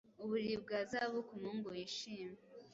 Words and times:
Uburiri 0.23 0.55
bwa 0.63 0.79
zahabu 0.89 1.19
kumuhungu 1.29 1.67
wishimye 1.75 2.39